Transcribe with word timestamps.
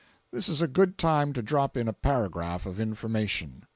This 0.31 0.49
is 0.49 0.63
a 0.63 0.67
good 0.67 0.97
time 0.97 1.31
to 1.33 1.43
drop 1.43 1.77
in 1.77 1.87
a 1.87 1.93
paragraph 1.93 2.65
of 2.65 2.79
information. 2.79 3.65